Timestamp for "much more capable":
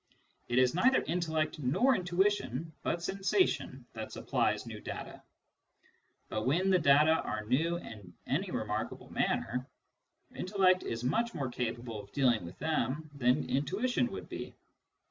11.03-11.99